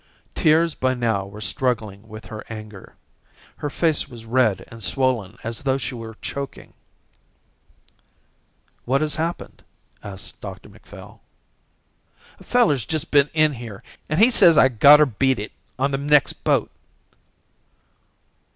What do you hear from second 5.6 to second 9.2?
though she were choking. "What has